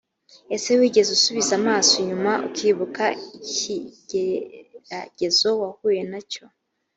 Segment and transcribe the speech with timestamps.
[0.55, 3.03] ese wigeze usubiza amaso inyuma ukibuka
[3.37, 6.45] ikigeragezo wahuye na cyo